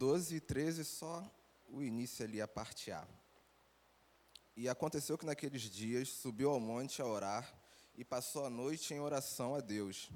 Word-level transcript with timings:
12 0.00 0.36
e 0.36 0.40
13, 0.40 0.82
só 0.82 1.30
o 1.68 1.82
início 1.82 2.24
ali, 2.24 2.40
a 2.40 2.48
parte 2.48 2.90
A. 2.90 3.06
E 4.56 4.66
aconteceu 4.66 5.18
que 5.18 5.26
naqueles 5.26 5.60
dias 5.60 6.08
subiu 6.08 6.52
ao 6.52 6.58
monte 6.58 7.02
a 7.02 7.04
orar 7.04 7.54
e 7.94 8.02
passou 8.02 8.46
a 8.46 8.48
noite 8.48 8.94
em 8.94 8.98
oração 8.98 9.54
a 9.54 9.60
Deus. 9.60 10.08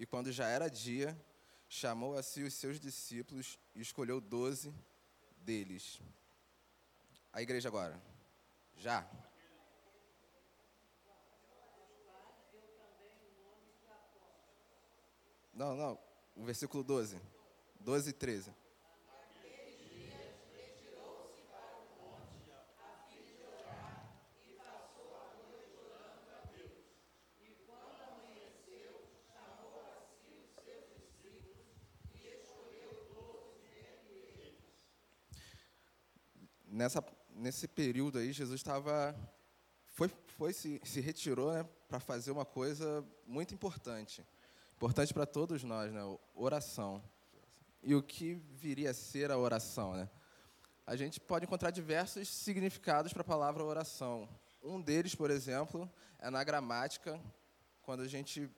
E 0.00 0.04
quando 0.04 0.32
já 0.32 0.48
era 0.48 0.68
dia, 0.68 1.16
chamou 1.68 2.18
a 2.18 2.24
si 2.24 2.42
os 2.42 2.54
seus 2.54 2.80
discípulos 2.80 3.56
e 3.72 3.80
escolheu 3.80 4.20
doze 4.20 4.74
deles. 5.36 6.00
A 7.32 7.40
igreja 7.40 7.68
agora. 7.68 8.02
Já. 8.78 9.08
Não, 15.54 15.76
não. 15.76 15.96
O 16.34 16.44
versículo 16.44 16.82
12. 16.82 17.16
12 17.78 18.10
e 18.10 18.12
13. 18.12 18.59
Nessa, 36.70 37.04
nesse 37.34 37.66
período 37.66 38.18
aí, 38.18 38.32
Jesus 38.32 38.60
estava. 38.60 39.14
Foi, 39.86 40.08
foi 40.38 40.52
se, 40.52 40.80
se 40.84 41.00
retirou 41.00 41.52
né, 41.52 41.68
para 41.88 42.00
fazer 42.00 42.30
uma 42.30 42.44
coisa 42.44 43.04
muito 43.26 43.52
importante. 43.52 44.24
Importante 44.76 45.12
para 45.12 45.26
todos 45.26 45.62
nós, 45.62 45.92
né? 45.92 46.00
Oração. 46.34 47.02
E 47.82 47.94
o 47.94 48.02
que 48.02 48.34
viria 48.34 48.90
a 48.90 48.94
ser 48.94 49.30
a 49.30 49.36
oração, 49.36 49.94
né? 49.94 50.08
A 50.86 50.96
gente 50.96 51.20
pode 51.20 51.44
encontrar 51.44 51.70
diversos 51.70 52.28
significados 52.28 53.12
para 53.12 53.22
a 53.22 53.24
palavra 53.24 53.62
oração. 53.62 54.28
Um 54.62 54.80
deles, 54.80 55.14
por 55.14 55.30
exemplo, 55.30 55.90
é 56.18 56.30
na 56.30 56.42
gramática, 56.42 57.20
quando 57.82 58.02
a 58.02 58.08
gente 58.08 58.50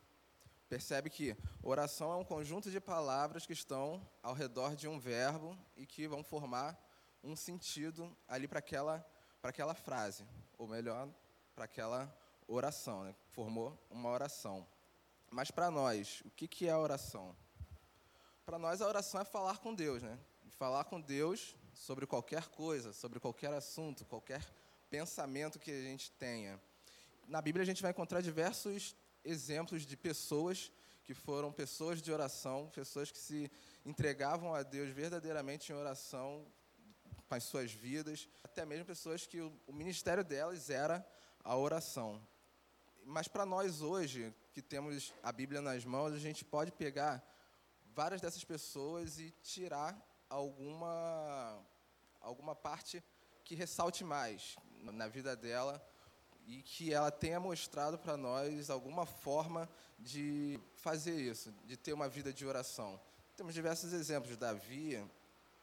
percebe 0.69 1.11
que 1.11 1.37
oração 1.63 2.13
é 2.13 2.17
um 2.17 2.25
conjunto 2.25 2.71
de 2.71 2.81
palavras 2.81 3.45
que 3.45 3.53
estão 3.53 4.01
ao 4.23 4.33
redor 4.33 4.75
de 4.75 4.89
um 4.89 4.99
verbo 4.99 5.57
e 5.77 5.85
que 5.85 6.09
vão 6.09 6.25
formar 6.25 6.79
um 7.23 7.37
sentido 7.37 8.17
ali 8.27 8.49
para 8.49 8.59
aquela, 8.59 9.07
aquela 9.43 9.75
frase, 9.75 10.27
ou 10.59 10.67
melhor, 10.67 11.09
para 11.55 11.65
aquela 11.65 12.15
oração, 12.47 13.05
né? 13.05 13.15
formou 13.31 13.79
uma 13.91 14.11
oração. 14.11 14.67
Mas 15.31 15.51
para 15.51 15.71
nós, 15.71 16.23
o 16.25 16.31
que, 16.31 16.47
que 16.47 16.69
é 16.69 16.73
a 16.73 16.79
oração? 16.79 17.35
Para 18.45 18.59
nós, 18.59 18.83
a 18.83 18.87
oração 18.87 19.21
é 19.21 19.25
falar 19.25 19.59
com 19.59 19.75
Deus, 19.75 20.03
né? 20.03 20.19
Falar 20.51 20.85
com 20.85 21.01
Deus 21.01 21.57
sobre 21.73 22.07
qualquer 22.07 22.49
coisa, 22.49 22.93
sobre 22.93 23.19
qualquer 23.19 23.53
assunto, 23.53 24.05
qualquer 24.05 24.45
pensamento 24.91 25.59
que 25.59 25.71
a 25.71 25.83
gente 25.83 26.11
tenha. 26.13 26.61
Na 27.27 27.41
Bíblia, 27.41 27.63
a 27.63 27.67
gente 27.67 27.81
vai 27.81 27.93
encontrar 27.93 28.21
diversos 28.21 28.95
exemplos 29.25 29.87
de 29.87 29.97
pessoas 29.97 30.71
que 31.05 31.15
foram 31.15 31.53
pessoas 31.53 32.03
de 32.03 32.13
oração, 32.13 32.71
pessoas 32.75 33.11
que 33.11 33.19
se 33.19 33.51
entregavam 33.85 34.55
a 34.55 34.63
Deus 34.63 34.91
verdadeiramente 34.91 35.73
em 35.73 35.75
oração, 35.75 36.47
com 37.33 37.37
as 37.37 37.45
suas 37.45 37.73
vidas, 37.73 38.29
até 38.45 38.63
mesmo 38.63 38.85
pessoas 38.85 39.27
que 39.27 39.41
o, 39.41 39.73
ministério 39.73 40.23
delas 40.23 40.69
era 40.69 41.03
a 41.43 41.57
oração. 41.57 42.21
Mas 43.07 43.27
para 43.27 43.47
nós 43.47 43.81
hoje, 43.81 44.35
que 44.53 44.61
temos 44.61 45.15
a 45.23 45.33
Bíblia 45.33 45.63
nas 45.63 45.83
mãos, 45.83 46.13
a 46.13 46.19
gente 46.19 46.45
pode 46.45 46.71
pegar 46.73 47.27
várias 47.95 48.21
dessas 48.21 48.45
pessoas 48.45 49.19
e 49.19 49.31
tirar 49.43 49.99
alguma, 50.29 51.59
alguma 52.21 52.55
parte 52.55 53.03
que 53.47 53.55
ressalte 53.55 54.05
mais 54.05 54.57
na 54.83 55.09
vida 55.09 55.35
dela 55.35 55.83
e 56.47 56.61
que 56.61 56.93
ela 56.93 57.11
tenha 57.11 57.41
mostrado 57.41 57.99
para 57.99 58.15
nós 58.15 58.69
alguma 58.69 59.07
forma 59.07 59.67
de 59.99 60.61
fazer 60.75 61.19
isso, 61.19 61.51
de 61.65 61.79
ter 61.79 61.95
uma 61.95 62.11
vida 62.11 62.31
de 62.31 62.45
oração. 62.45 63.01
Temos 63.35 63.55
diversos 63.55 63.95
exemplos: 63.95 64.37
Davi, 64.37 65.03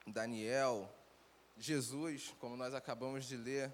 Daniel, 0.07 0.91
Jesus, 1.59 2.33
como 2.39 2.55
nós 2.55 2.73
acabamos 2.73 3.25
de 3.25 3.35
ler, 3.35 3.71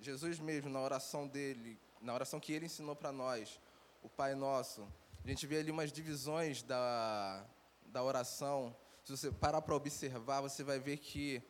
Jesus 0.00 0.40
mesmo, 0.40 0.68
na 0.68 0.80
oração 0.80 1.26
dele, 1.26 1.78
na 2.00 2.12
oração 2.12 2.40
que 2.40 2.52
ele 2.52 2.66
ensinou 2.66 2.96
para 2.96 3.12
nós, 3.12 3.60
o 4.02 4.08
Pai 4.08 4.34
Nosso, 4.34 4.86
a 5.24 5.28
gente 5.28 5.46
vê 5.46 5.58
ali 5.58 5.70
umas 5.70 5.92
divisões 5.92 6.62
da, 6.62 7.44
da 7.86 8.02
oração. 8.02 8.74
Se 9.04 9.16
você 9.16 9.30
parar 9.30 9.62
para 9.62 9.74
observar, 9.74 10.40
você 10.40 10.64
vai 10.64 10.80
ver 10.80 10.98
que 10.98 11.40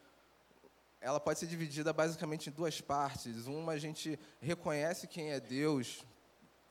ela 1.00 1.18
pode 1.18 1.38
ser 1.38 1.46
dividida 1.46 1.92
basicamente 1.92 2.50
em 2.50 2.52
duas 2.52 2.80
partes. 2.80 3.46
Uma, 3.46 3.72
a 3.72 3.78
gente 3.78 4.18
reconhece 4.40 5.06
quem 5.06 5.30
é 5.30 5.40
Deus, 5.40 6.04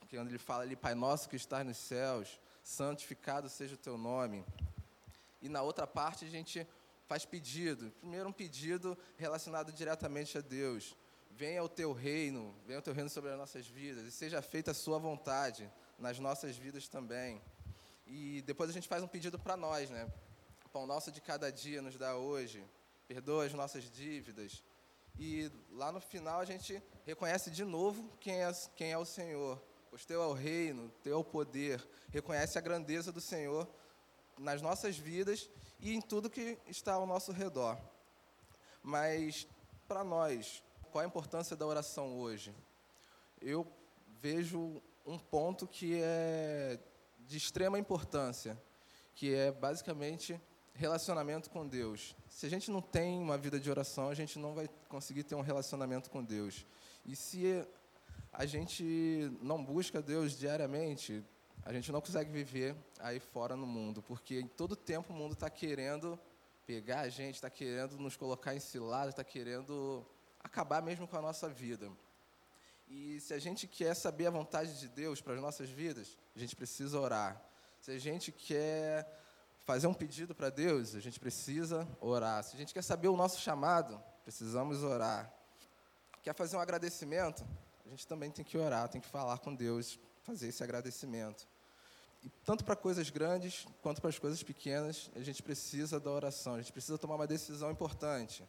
que 0.08 0.16
quando 0.16 0.28
ele 0.28 0.38
fala 0.38 0.62
ali, 0.62 0.76
Pai 0.76 0.94
Nosso 0.94 1.28
que 1.28 1.36
está 1.36 1.64
nos 1.64 1.76
céus, 1.76 2.40
santificado 2.62 3.48
seja 3.48 3.74
o 3.74 3.78
teu 3.78 3.98
nome. 3.98 4.44
E 5.40 5.48
na 5.48 5.62
outra 5.62 5.86
parte, 5.86 6.24
a 6.24 6.28
gente 6.28 6.66
faz 7.08 7.24
pedido. 7.24 7.90
Primeiro, 7.98 8.28
um 8.28 8.32
pedido 8.32 8.96
relacionado 9.16 9.72
diretamente 9.72 10.36
a 10.36 10.42
Deus. 10.42 10.94
Venha 11.30 11.64
o 11.64 11.68
teu 11.68 11.92
reino, 11.92 12.54
venha 12.66 12.78
o 12.78 12.82
teu 12.82 12.92
reino 12.92 13.08
sobre 13.08 13.30
as 13.30 13.38
nossas 13.38 13.66
vidas, 13.66 14.04
e 14.04 14.12
seja 14.12 14.42
feita 14.42 14.72
a 14.72 14.74
sua 14.74 14.98
vontade 14.98 15.70
nas 15.98 16.18
nossas 16.18 16.56
vidas 16.56 16.86
também. 16.86 17.40
E 18.06 18.42
depois 18.42 18.68
a 18.68 18.72
gente 18.72 18.86
faz 18.86 19.02
um 19.02 19.08
pedido 19.08 19.38
para 19.38 19.56
nós, 19.56 19.88
né? 19.88 20.12
Pão 20.72 20.86
nosso 20.86 21.10
de 21.10 21.20
cada 21.20 21.50
dia 21.50 21.80
nos 21.80 21.96
dá 21.96 22.16
hoje, 22.16 22.62
perdoa 23.06 23.46
as 23.46 23.54
nossas 23.54 23.90
dívidas. 23.90 24.62
E 25.18 25.50
lá 25.70 25.90
no 25.90 26.00
final 26.00 26.40
a 26.40 26.44
gente 26.44 26.82
reconhece 27.06 27.50
de 27.50 27.64
novo 27.64 28.12
quem 28.20 28.42
é, 28.42 28.52
quem 28.76 28.92
é 28.92 28.98
o 28.98 29.04
Senhor. 29.04 29.62
Pois 29.88 30.04
teu 30.04 30.22
é 30.22 30.26
o 30.26 30.34
reino, 30.34 30.90
teu 31.02 31.14
é 31.14 31.16
o 31.16 31.24
poder. 31.24 31.82
Reconhece 32.10 32.58
a 32.58 32.60
grandeza 32.60 33.10
do 33.10 33.20
Senhor 33.20 33.66
nas 34.38 34.62
nossas 34.62 34.96
vidas 34.96 35.48
e 35.80 35.94
em 35.94 36.00
tudo 36.00 36.30
que 36.30 36.58
está 36.66 36.94
ao 36.94 37.06
nosso 37.06 37.32
redor. 37.32 37.78
Mas, 38.82 39.46
para 39.86 40.04
nós, 40.04 40.62
qual 40.90 41.04
a 41.04 41.06
importância 41.06 41.56
da 41.56 41.66
oração 41.66 42.18
hoje? 42.18 42.54
Eu 43.40 43.66
vejo 44.20 44.82
um 45.06 45.18
ponto 45.18 45.66
que 45.66 46.00
é 46.02 46.78
de 47.20 47.36
extrema 47.36 47.78
importância, 47.78 48.60
que 49.14 49.34
é 49.34 49.52
basicamente 49.52 50.40
relacionamento 50.74 51.50
com 51.50 51.66
Deus. 51.66 52.16
Se 52.28 52.46
a 52.46 52.48
gente 52.48 52.70
não 52.70 52.80
tem 52.80 53.18
uma 53.18 53.36
vida 53.36 53.58
de 53.58 53.68
oração, 53.68 54.08
a 54.08 54.14
gente 54.14 54.38
não 54.38 54.54
vai 54.54 54.68
conseguir 54.88 55.24
ter 55.24 55.34
um 55.34 55.40
relacionamento 55.40 56.08
com 56.08 56.22
Deus. 56.22 56.64
E 57.04 57.16
se 57.16 57.66
a 58.32 58.46
gente 58.46 59.30
não 59.42 59.62
busca 59.62 60.00
Deus 60.00 60.38
diariamente, 60.38 61.24
a 61.68 61.72
gente 61.74 61.92
não 61.92 62.00
consegue 62.00 62.32
viver 62.32 62.74
aí 62.98 63.20
fora 63.20 63.54
no 63.54 63.66
mundo, 63.66 64.02
porque 64.02 64.40
em 64.40 64.46
todo 64.46 64.74
tempo 64.74 65.12
o 65.12 65.16
mundo 65.16 65.34
está 65.34 65.50
querendo 65.50 66.18
pegar 66.66 67.00
a 67.00 67.10
gente, 67.10 67.34
está 67.34 67.50
querendo 67.50 67.98
nos 67.98 68.16
colocar 68.16 68.54
em 68.54 68.58
cilada, 68.58 69.10
está 69.10 69.22
querendo 69.22 70.02
acabar 70.42 70.80
mesmo 70.80 71.06
com 71.06 71.18
a 71.18 71.20
nossa 71.20 71.46
vida. 71.46 71.92
E 72.88 73.20
se 73.20 73.34
a 73.34 73.38
gente 73.38 73.66
quer 73.66 73.94
saber 73.94 74.28
a 74.28 74.30
vontade 74.30 74.80
de 74.80 74.88
Deus 74.88 75.20
para 75.20 75.34
as 75.34 75.42
nossas 75.42 75.68
vidas, 75.68 76.16
a 76.34 76.38
gente 76.38 76.56
precisa 76.56 76.98
orar. 76.98 77.38
Se 77.78 77.90
a 77.90 77.98
gente 77.98 78.32
quer 78.32 79.06
fazer 79.66 79.88
um 79.88 79.94
pedido 79.94 80.34
para 80.34 80.48
Deus, 80.48 80.94
a 80.94 81.00
gente 81.00 81.20
precisa 81.20 81.86
orar. 82.00 82.42
Se 82.44 82.56
a 82.56 82.58
gente 82.58 82.72
quer 82.72 82.82
saber 82.82 83.08
o 83.08 83.16
nosso 83.16 83.42
chamado, 83.42 84.02
precisamos 84.24 84.82
orar. 84.82 85.30
Quer 86.22 86.34
fazer 86.34 86.56
um 86.56 86.60
agradecimento? 86.60 87.46
A 87.84 87.90
gente 87.90 88.06
também 88.06 88.30
tem 88.30 88.42
que 88.42 88.56
orar, 88.56 88.88
tem 88.88 89.02
que 89.02 89.08
falar 89.08 89.36
com 89.36 89.54
Deus, 89.54 89.98
fazer 90.22 90.48
esse 90.48 90.64
agradecimento. 90.64 91.46
Tanto 92.44 92.64
para 92.64 92.74
coisas 92.74 93.10
grandes 93.10 93.66
quanto 93.82 94.00
para 94.00 94.10
as 94.10 94.18
coisas 94.18 94.42
pequenas, 94.42 95.10
a 95.14 95.20
gente 95.20 95.42
precisa 95.42 96.00
da 96.00 96.10
oração, 96.10 96.54
a 96.54 96.58
gente 96.58 96.72
precisa 96.72 96.98
tomar 96.98 97.16
uma 97.16 97.26
decisão 97.26 97.70
importante. 97.70 98.42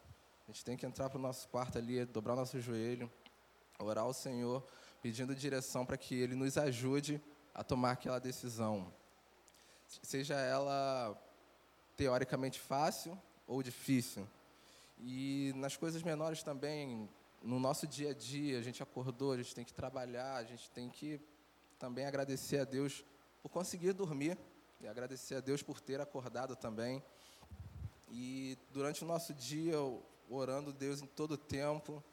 A 0.47 0.51
gente 0.51 0.63
tem 0.65 0.77
que 0.77 0.85
entrar 0.85 1.09
para 1.09 1.19
o 1.19 1.21
nosso 1.21 1.47
quarto 1.49 1.77
ali, 1.77 2.03
dobrar 2.05 2.33
o 2.33 2.37
nosso 2.37 2.59
joelho, 2.59 3.11
orar 3.77 4.03
ao 4.03 4.13
Senhor, 4.13 4.65
pedindo 5.01 5.35
direção 5.35 5.85
para 5.85 5.97
que 5.97 6.15
Ele 6.15 6.35
nos 6.35 6.57
ajude 6.57 7.21
a 7.53 7.63
tomar 7.63 7.91
aquela 7.91 8.19
decisão. 8.19 8.91
Seja 10.01 10.35
ela 10.35 11.15
teoricamente 11.95 12.59
fácil 12.59 13.19
ou 13.45 13.61
difícil. 13.61 14.27
E 14.99 15.53
nas 15.55 15.77
coisas 15.77 16.03
menores 16.03 16.43
também, 16.43 17.09
no 17.41 17.59
nosso 17.59 17.87
dia 17.87 18.11
a 18.11 18.13
dia, 18.13 18.59
a 18.59 18.61
gente 18.61 18.83
acordou, 18.83 19.33
a 19.33 19.37
gente 19.37 19.55
tem 19.55 19.65
que 19.65 19.73
trabalhar, 19.73 20.35
a 20.35 20.43
gente 20.43 20.69
tem 20.71 20.89
que 20.89 21.19
também 21.77 22.05
agradecer 22.05 22.59
a 22.59 22.65
Deus 22.65 23.03
por 23.41 23.49
conseguir 23.49 23.93
dormir 23.93 24.37
e 24.81 24.87
agradecer 24.87 25.35
a 25.35 25.39
Deus 25.39 25.61
por 25.61 25.79
ter 25.79 25.99
acordado 25.99 26.55
também. 26.55 27.03
E 28.11 28.57
durante 28.71 29.03
o 29.03 29.07
nosso 29.07 29.33
dia, 29.33 29.75
orando 30.29 30.73
Deus 30.73 31.01
em 31.01 31.05
todo 31.05 31.31
o 31.31 31.37
tempo, 31.37 32.03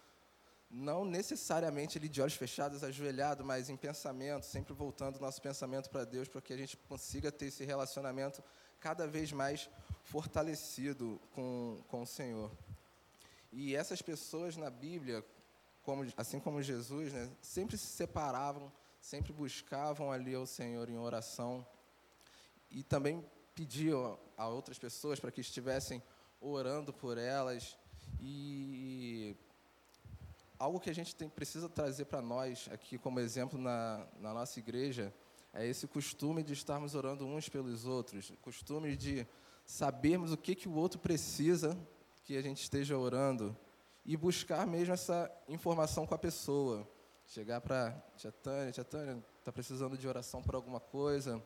não 0.71 1.05
necessariamente 1.05 1.97
ele 1.97 2.09
de 2.09 2.21
olhos 2.21 2.35
fechados, 2.35 2.83
ajoelhado, 2.83 3.45
mas 3.45 3.71
em 3.71 3.77
pensamento, 3.77 4.45
sempre 4.45 4.75
voltando 4.75 5.17
o 5.17 5.21
nosso 5.21 5.41
pensamento 5.41 5.89
para 5.89 6.05
Deus, 6.05 6.29
para 6.29 6.41
que 6.41 6.53
a 6.53 6.57
gente 6.57 6.77
consiga 6.89 7.31
ter 7.31 7.47
esse 7.47 7.65
relacionamento 7.65 8.43
cada 8.81 9.07
vez 9.07 9.33
mais 9.33 9.71
fortalecido 10.05 11.21
com, 11.35 11.83
com 11.89 12.03
o 12.03 12.07
Senhor. 12.07 12.51
E 13.53 13.75
essas 13.75 14.03
pessoas 14.03 14.57
na 14.57 14.69
Bíblia, 14.69 15.25
como, 15.83 16.05
assim 16.17 16.41
como 16.41 16.61
Jesus, 16.63 17.13
né, 17.13 17.31
sempre 17.41 17.79
se 17.79 17.87
separavam, 17.87 18.71
sempre 19.07 19.33
buscavam 19.33 20.11
ali 20.11 20.35
ao 20.35 20.45
Senhor 20.45 20.91
em 20.91 20.99
oração 20.99 21.65
e 22.69 22.83
também 22.83 23.25
pediam 23.55 24.19
a 24.37 24.49
outras 24.49 24.81
pessoas 24.81 25.21
para 25.21 25.31
que 25.31 25.41
estivessem 25.41 26.03
orando 26.41 26.93
por 26.93 27.17
elas. 27.17 27.79
E 28.21 29.37
algo 30.59 30.81
que 30.81 30.91
a 30.91 30.93
gente 30.93 31.15
tem, 31.15 31.29
precisa 31.29 31.69
trazer 31.69 32.07
para 32.07 32.21
nós 32.21 32.69
aqui 32.73 32.99
como 32.99 33.21
exemplo 33.21 33.57
na, 33.57 34.05
na 34.19 34.35
nossa 34.35 34.59
igreja 34.59 35.15
é 35.55 35.65
esse 35.65 35.87
costume 35.87 36.43
de 36.43 36.53
estarmos 36.53 36.97
orando 36.97 37.25
uns 37.25 37.49
pelos 37.49 37.87
outros, 37.87 38.33
costume 38.43 38.97
de 38.97 39.25
sabermos 39.65 40.33
o 40.33 40.37
que, 40.37 40.57
que 40.57 40.69
o 40.69 40.75
outro 40.75 40.99
precisa 40.99 41.79
que 42.25 42.37
a 42.37 42.43
gente 42.43 42.61
esteja 42.61 42.99
orando 42.99 43.57
e 44.05 44.17
buscar 44.17 44.67
mesmo 44.67 44.93
essa 44.93 45.31
informação 45.49 46.05
com 46.05 46.15
a 46.15 46.19
pessoa. 46.19 46.96
Chegar 47.29 47.61
para 47.61 47.91
Tia 48.17 48.31
Tânia, 48.31 48.71
Tia 48.71 48.85
Tânia, 48.85 49.23
está 49.41 49.51
precisando 49.51 49.99
de 49.99 50.07
oração 50.07 50.41
por 50.41 50.55
alguma 50.55 50.79
coisa? 50.79 51.43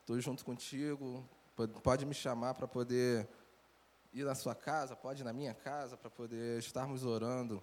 Estou 0.00 0.20
junto 0.20 0.44
contigo, 0.44 1.28
pode 1.82 2.06
me 2.06 2.14
chamar 2.14 2.54
para 2.54 2.68
poder 2.68 3.28
ir 4.12 4.24
na 4.24 4.36
sua 4.36 4.54
casa, 4.54 4.94
pode 4.94 5.22
ir 5.22 5.24
na 5.24 5.32
minha 5.32 5.52
casa, 5.52 5.96
para 5.96 6.08
poder 6.08 6.60
estarmos 6.60 7.04
orando. 7.04 7.60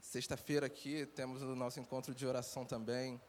Sexta-feira 0.00 0.66
aqui 0.66 1.04
temos 1.04 1.42
o 1.42 1.56
nosso 1.56 1.80
encontro 1.80 2.14
de 2.14 2.24
oração 2.24 2.64
também, 2.64 3.20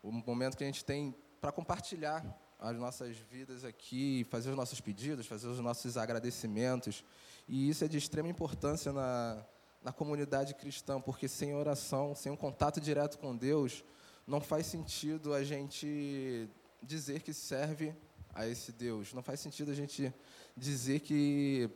o 0.00 0.12
momento 0.12 0.56
que 0.56 0.62
a 0.62 0.66
gente 0.68 0.84
tem 0.84 1.12
para 1.40 1.50
compartilhar 1.50 2.24
as 2.60 2.76
nossas 2.76 3.16
vidas 3.16 3.64
aqui, 3.64 4.24
fazer 4.30 4.50
os 4.50 4.56
nossos 4.56 4.80
pedidos, 4.80 5.26
fazer 5.26 5.48
os 5.48 5.58
nossos 5.58 5.96
agradecimentos. 5.96 7.04
E 7.48 7.68
isso 7.68 7.84
é 7.84 7.88
de 7.88 7.98
extrema 7.98 8.28
importância 8.28 8.92
na, 8.92 9.44
na 9.82 9.92
comunidade 9.92 10.54
cristã, 10.54 11.00
porque 11.00 11.26
sem 11.26 11.54
oração, 11.54 12.14
sem 12.14 12.30
um 12.30 12.36
contato 12.36 12.80
direto 12.80 13.18
com 13.18 13.36
Deus, 13.36 13.84
não 14.26 14.40
faz 14.40 14.66
sentido 14.66 15.32
a 15.32 15.42
gente 15.42 16.48
dizer 16.82 17.22
que 17.22 17.32
serve 17.32 17.94
a 18.34 18.46
esse 18.46 18.72
Deus. 18.72 19.12
Não 19.12 19.22
faz 19.22 19.40
sentido 19.40 19.70
a 19.70 19.74
gente 19.74 20.12
dizer 20.56 21.00
que 21.00 21.68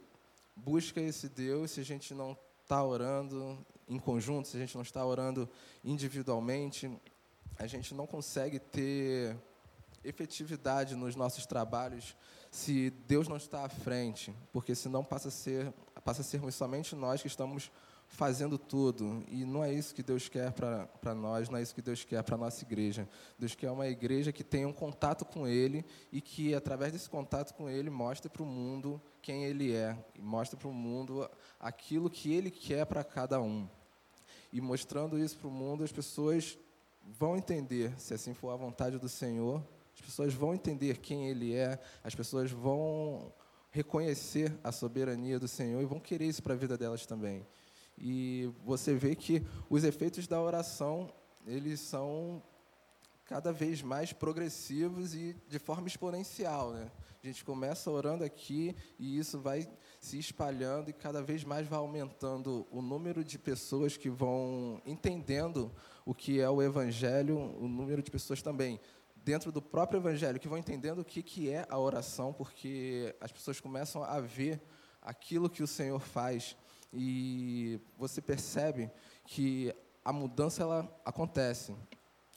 busca 0.55 1.01
esse 1.01 1.29
Deus 1.29 1.73
se 1.73 1.81
a 1.81 1.85
gente 1.85 2.15
não 2.15 2.37
está 2.63 2.83
orando 2.85 3.59
em 3.89 3.99
conjunto, 3.99 4.49
se 4.49 4.57
a 4.57 4.61
gente 4.61 4.75
não 4.75 4.83
está 4.83 5.05
orando 5.05 5.49
individualmente. 5.83 6.91
A 7.59 7.67
gente 7.67 7.95
não 7.95 8.07
consegue 8.07 8.59
ter 8.59 9.37
efetividade 10.03 10.95
nos 10.95 11.17
nossos 11.17 11.47
trabalhos 11.47 12.17
se 12.51 12.91
Deus 13.09 13.27
não 13.27 13.37
está 13.37 13.65
à 13.65 13.69
frente, 13.69 14.33
porque 14.53 14.75
senão 14.75 15.03
passa 15.03 15.29
a 15.29 15.31
ser 15.31 15.73
passa 16.05 16.21
a 16.21 16.25
sermos 16.25 16.55
somente 16.55 16.95
nós 16.95 17.23
que 17.23 17.27
estamos 17.27 17.73
fazendo 18.15 18.57
tudo. 18.57 19.25
E 19.29 19.45
não 19.45 19.63
é 19.63 19.73
isso 19.73 19.95
que 19.95 20.03
Deus 20.03 20.29
quer 20.29 20.53
para 20.53 21.15
nós, 21.15 21.49
não 21.49 21.59
é 21.59 21.63
isso 21.63 21.75
que 21.75 21.83
Deus 21.83 22.05
quer 22.05 22.23
para 22.23 22.37
a 22.37 22.39
nossa 22.39 22.65
igreja. 22.65 23.09
Deus 23.39 23.55
quer 23.55 23.71
uma 23.71 23.89
igreja 23.89 24.33
que 24.33 24.45
tenha 24.45 24.69
um 24.69 24.73
contato 24.73 25.25
com 25.25 25.47
Ele 25.47 25.85
e 26.13 26.21
que, 26.21 26.55
através 26.55 26.93
desse 26.93 27.11
contato 27.11 27.53
com 27.55 27.69
Ele, 27.69 27.91
mostre 27.91 28.31
para 28.31 28.43
o 28.43 28.47
mundo 28.47 29.03
quem 29.21 29.45
Ele 29.45 29.75
é, 29.75 29.99
e 30.15 30.23
mostre 30.23 30.57
para 30.57 30.69
o 30.69 30.73
mundo 30.73 31.29
aquilo 31.59 32.09
que 32.09 32.33
Ele 32.33 32.51
quer 32.51 32.87
para 32.87 33.03
cada 33.03 33.41
um. 33.41 33.69
E 34.53 34.61
mostrando 34.61 35.19
isso 35.19 35.37
para 35.37 35.49
o 35.49 35.51
mundo, 35.51 35.83
as 35.83 35.91
pessoas 35.91 36.57
vão 37.19 37.37
entender, 37.37 37.99
se 37.99 38.15
assim 38.15 38.33
for 38.33 38.51
a 38.51 38.57
vontade 38.57 38.97
do 38.99 39.09
Senhor, 39.09 39.63
as 39.93 40.01
pessoas 40.01 40.33
vão 40.33 40.55
entender 40.55 40.99
quem 40.99 41.29
Ele 41.29 41.53
é, 41.53 41.81
as 42.05 42.15
pessoas 42.15 42.51
vão 42.51 43.33
reconhecer 43.73 44.57
a 44.63 44.71
soberania 44.71 45.41
do 45.41 45.49
Senhor 45.49 45.83
e 45.83 45.87
vão 45.87 45.99
querer 45.99 46.27
isso 46.27 46.43
para 46.43 46.55
a 46.55 46.57
vida 46.57 46.79
delas 46.79 47.05
também. 47.07 47.45
E 47.97 48.51
você 48.65 48.95
vê 48.95 49.15
que 49.15 49.43
os 49.69 49.85
efeitos 49.85 50.27
da 50.27 50.41
oração, 50.41 51.13
eles 51.47 51.81
são 51.81 52.43
cada 53.25 53.53
vez 53.53 53.83
mais 53.83 54.13
progressivos 54.13 55.15
e 55.15 55.35
de 55.49 55.59
forma 55.59 55.87
exponencial, 55.87 56.73
né? 56.73 56.91
A 57.23 57.27
gente 57.27 57.43
começa 57.43 57.91
orando 57.91 58.23
aqui 58.23 58.77
e 58.99 59.19
isso 59.19 59.41
vai 59.41 59.67
se 59.99 60.19
espalhando 60.19 60.91
e 60.91 60.93
cada 60.93 61.23
vez 61.23 61.43
mais 61.43 61.67
vai 61.67 61.79
aumentando 61.79 62.67
o 62.71 62.83
número 62.83 63.25
de 63.25 63.39
pessoas 63.39 63.97
que 63.97 64.11
vão 64.11 64.83
entendendo 64.85 65.73
o 66.05 66.15
que 66.15 66.39
é 66.39 66.51
o 66.51 66.61
evangelho, 66.61 67.39
o 67.39 67.67
número 67.67 68.03
de 68.03 68.11
pessoas 68.11 68.43
também 68.43 68.79
dentro 69.25 69.51
do 69.51 69.63
próprio 69.63 69.99
evangelho 69.99 70.39
que 70.39 70.47
vão 70.47 70.59
entendendo 70.59 70.99
o 70.99 71.05
que, 71.05 71.23
que 71.23 71.49
é 71.49 71.67
a 71.71 71.79
oração, 71.79 72.31
porque 72.31 73.17
as 73.19 73.33
pessoas 73.33 73.59
começam 73.59 74.05
a 74.05 74.21
ver 74.21 74.61
aquilo 75.01 75.49
que 75.49 75.63
o 75.63 75.67
Senhor 75.67 76.01
faz 76.01 76.55
e 76.95 77.81
você 77.97 78.21
percebe 78.21 78.91
que 79.25 79.75
a 80.05 80.13
mudança 80.13 80.63
ela 80.63 81.01
acontece. 81.05 81.75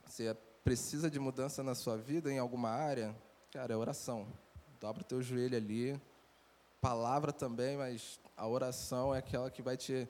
Você 0.05 0.33
precisa 0.63 1.09
de 1.09 1.19
mudança 1.19 1.63
na 1.63 1.75
sua 1.75 1.97
vida 1.97 2.31
em 2.31 2.39
alguma 2.39 2.69
área, 2.69 3.15
cara, 3.51 3.73
é 3.73 3.77
oração. 3.77 4.27
Dobra 4.79 5.01
o 5.01 5.05
teu 5.05 5.21
joelho 5.21 5.57
ali. 5.57 5.99
Palavra 6.79 7.31
também, 7.31 7.77
mas 7.77 8.19
a 8.35 8.47
oração 8.47 9.13
é 9.13 9.19
aquela 9.19 9.49
que 9.49 9.61
vai 9.61 9.75
te, 9.75 10.07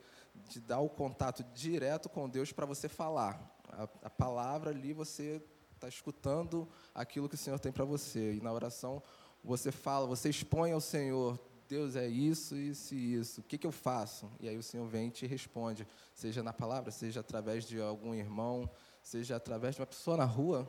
te 0.50 0.60
dar 0.60 0.80
o 0.80 0.90
contato 0.90 1.44
direto 1.54 2.10
com 2.10 2.30
Deus 2.30 2.52
para 2.52 2.66
você 2.66 2.90
falar. 2.90 3.40
A, 3.70 3.84
a 4.04 4.10
palavra 4.10 4.72
ali 4.72 4.94
você 4.94 5.42
está 5.76 5.88
escutando 5.88 6.68
aquilo 6.94 7.30
que 7.30 7.36
o 7.36 7.38
Senhor 7.38 7.60
tem 7.60 7.72
para 7.72 7.86
você. 7.86 8.34
E 8.34 8.42
na 8.42 8.52
oração 8.52 9.02
você 9.44 9.72
fala, 9.72 10.06
você 10.06 10.30
expõe 10.30 10.72
ao 10.72 10.82
Senhor, 10.82 11.40
Deus 11.68 11.96
é 11.96 12.08
isso, 12.08 12.56
isso 12.56 12.96
e 12.96 13.16
isso. 13.16 13.42
O 13.42 13.44
que, 13.44 13.58
que 13.58 13.68
eu 13.68 13.72
faço? 13.72 14.31
E 14.40 14.48
aí 14.48 14.58
o 14.58 14.64
Senhor 14.64 14.88
vem 14.88 15.10
e 15.10 15.12
te 15.12 15.28
responde, 15.28 15.88
seja 16.14 16.42
na 16.42 16.54
palavra, 16.54 16.92
seja 16.92 17.19
através 17.19 17.66
de 17.66 17.81
algum 17.81 18.14
irmão, 18.14 18.69
seja 19.04 19.36
através 19.36 19.75
de 19.75 19.81
uma 19.81 19.88
pessoa 19.88 20.16
na 20.18 20.24
rua, 20.24 20.68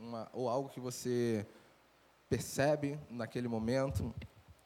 uma, 0.00 0.28
ou 0.32 0.48
algo 0.48 0.68
que 0.68 0.78
você 0.78 1.46
percebe 2.28 2.98
naquele 3.10 3.48
momento, 3.48 4.14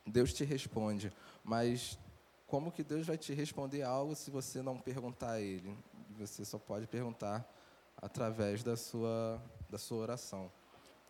Deus 0.06 0.32
te 0.32 0.44
responde. 0.44 1.12
Mas 1.42 1.98
como 2.46 2.72
que 2.72 2.82
Deus 2.82 3.06
vai 3.06 3.16
te 3.16 3.32
responder 3.32 3.82
algo 3.82 4.14
se 4.14 4.30
você 4.30 4.60
não 4.60 4.78
perguntar 4.78 5.32
a 5.32 5.40
Ele? 5.40 5.76
Você 6.18 6.44
só 6.44 6.58
pode 6.58 6.86
perguntar 6.86 7.48
através 7.96 8.62
da 8.62 8.76
sua, 8.76 9.42
da 9.68 9.78
sua 9.78 9.98
oração. 9.98 10.50